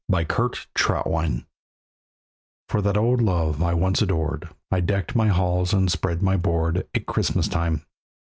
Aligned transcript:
AT 0.11 0.27
CHRISTMAS 0.29 1.03
TIME 1.05 1.45
For 2.67 2.81
that 2.81 2.97
old 2.97 3.21
love 3.21 3.61
I 3.61 3.75
once 3.75 4.01
adored 4.01 4.49
I 4.71 4.79
decked 4.79 5.15
my 5.15 5.27
halls 5.27 5.73
and 5.75 5.91
spread 5.91 6.23
my 6.23 6.37
board 6.37 6.87
At 6.95 7.05
Christmas 7.05 7.47
time. 7.47 7.85